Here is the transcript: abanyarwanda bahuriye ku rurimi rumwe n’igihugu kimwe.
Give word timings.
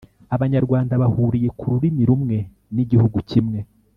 abanyarwanda 0.35 0.93
bahuriye 1.01 1.49
ku 1.57 1.65
rurimi 1.73 2.03
rumwe 2.09 2.37
n’igihugu 2.75 3.17
kimwe. 3.29 3.59